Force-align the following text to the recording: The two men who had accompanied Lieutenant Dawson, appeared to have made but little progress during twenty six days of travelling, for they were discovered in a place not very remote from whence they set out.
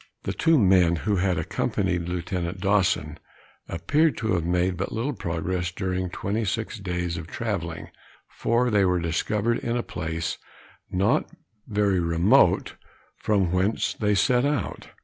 The 0.23 0.33
two 0.33 0.57
men 0.57 0.95
who 0.95 1.17
had 1.17 1.37
accompanied 1.37 2.09
Lieutenant 2.09 2.59
Dawson, 2.59 3.19
appeared 3.69 4.17
to 4.17 4.33
have 4.33 4.43
made 4.43 4.75
but 4.75 4.91
little 4.91 5.13
progress 5.13 5.71
during 5.71 6.09
twenty 6.09 6.43
six 6.43 6.79
days 6.79 7.17
of 7.17 7.27
travelling, 7.27 7.89
for 8.27 8.71
they 8.71 8.83
were 8.83 8.99
discovered 8.99 9.59
in 9.59 9.77
a 9.77 9.83
place 9.83 10.39
not 10.89 11.29
very 11.67 11.99
remote 11.99 12.73
from 13.15 13.51
whence 13.51 13.93
they 13.93 14.15
set 14.15 14.43
out. 14.43 14.87